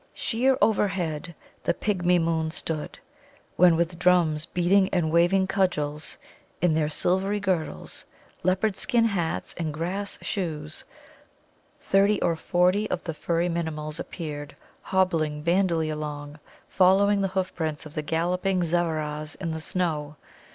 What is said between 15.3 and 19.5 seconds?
bandily along, following the hoof prints of the galloping Zevveras